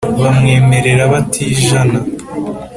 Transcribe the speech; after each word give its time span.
bamwemerera 0.21 1.03
batijana 1.11 1.99